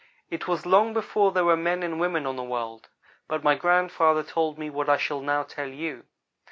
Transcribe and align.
"It 0.31 0.47
was 0.47 0.65
long 0.65 0.93
before 0.95 1.31
there 1.31 1.45
were 1.45 1.55
men 1.55 1.83
and 1.83 1.99
women 1.99 2.25
on 2.25 2.35
the 2.35 2.41
world, 2.41 2.89
but 3.27 3.43
my 3.43 3.53
grandfather 3.53 4.23
told 4.23 4.57
me 4.57 4.67
what 4.67 4.89
I 4.89 4.97
shall 4.97 5.21
now 5.21 5.43
tell 5.43 5.67
you. 5.69 6.05